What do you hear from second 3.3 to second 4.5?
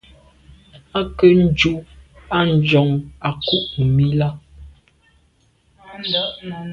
ku’ num i là.